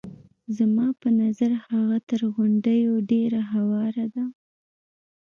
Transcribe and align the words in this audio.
زما 0.57 0.87
په 1.01 1.07
نظر 1.21 1.51
هغه 1.67 1.97
تر 2.09 2.21
غونډیو 2.35 2.91
ډېره 3.11 3.41
هواره 3.53 4.05
ده. 4.15 4.25